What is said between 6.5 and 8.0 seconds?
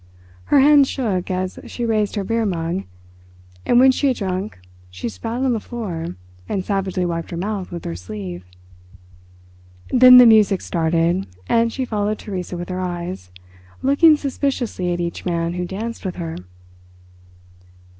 savagely wiped her mouth with her